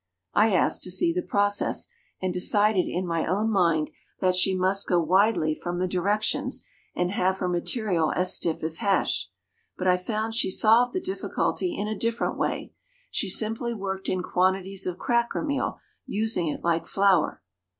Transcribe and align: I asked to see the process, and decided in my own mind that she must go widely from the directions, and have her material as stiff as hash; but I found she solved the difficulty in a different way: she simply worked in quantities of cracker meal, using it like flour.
I 0.33 0.51
asked 0.51 0.81
to 0.81 0.89
see 0.89 1.13
the 1.13 1.21
process, 1.21 1.87
and 2.19 2.33
decided 2.33 2.87
in 2.87 3.05
my 3.05 3.23
own 3.27 3.51
mind 3.51 3.91
that 4.19 4.35
she 4.35 4.55
must 4.55 4.87
go 4.87 4.99
widely 4.99 5.53
from 5.53 5.77
the 5.77 5.87
directions, 5.87 6.63
and 6.95 7.11
have 7.11 7.37
her 7.37 7.47
material 7.47 8.11
as 8.15 8.35
stiff 8.35 8.63
as 8.63 8.77
hash; 8.77 9.29
but 9.77 9.85
I 9.85 9.97
found 9.97 10.33
she 10.33 10.49
solved 10.49 10.93
the 10.93 11.01
difficulty 11.01 11.77
in 11.77 11.87
a 11.87 11.93
different 11.95 12.35
way: 12.35 12.73
she 13.11 13.29
simply 13.29 13.75
worked 13.75 14.09
in 14.09 14.23
quantities 14.23 14.87
of 14.87 14.97
cracker 14.97 15.43
meal, 15.43 15.77
using 16.07 16.47
it 16.47 16.63
like 16.63 16.87
flour. 16.87 17.43